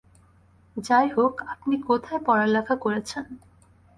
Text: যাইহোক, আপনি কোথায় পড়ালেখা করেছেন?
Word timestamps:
যাইহোক, 0.77 1.33
আপনি 1.53 1.75
কোথায় 1.81 2.21
পড়ালেখা 2.25 2.75
করেছেন? 2.75 3.25